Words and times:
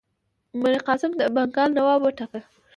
میرقاسم 0.61 1.11
یې 1.15 1.17
د 1.19 1.21
بنګال 1.35 1.69
نواب 1.77 1.99
وټاکه. 2.03 2.39